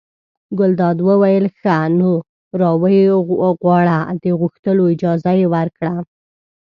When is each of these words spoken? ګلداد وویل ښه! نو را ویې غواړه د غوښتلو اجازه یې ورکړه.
ګلداد 0.59 0.97
وویل 1.07 1.45
ښه! 1.57 1.77
نو 1.99 2.11
را 2.61 2.71
ویې 2.81 3.05
غواړه 3.61 3.97
د 4.23 4.25
غوښتلو 4.39 4.83
اجازه 4.93 5.31
یې 5.39 5.45
ورکړه. 5.55 5.93